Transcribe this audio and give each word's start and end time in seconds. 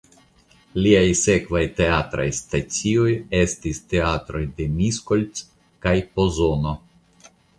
Liaj 0.83 1.09
sekvaj 1.19 1.59
teatraj 1.79 2.25
stacioj 2.37 3.11
estis 3.41 3.81
teatroj 3.95 4.43
de 4.61 4.67
Miskolc 4.81 5.45
kaj 5.87 5.95
Pozono. 6.17 6.73